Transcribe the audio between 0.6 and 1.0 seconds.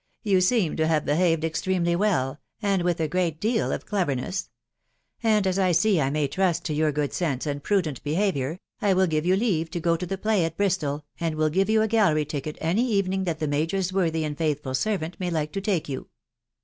to